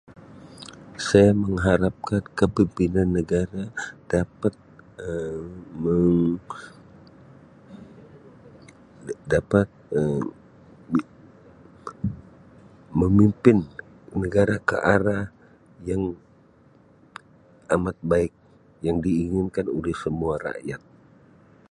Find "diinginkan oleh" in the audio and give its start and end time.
19.05-19.93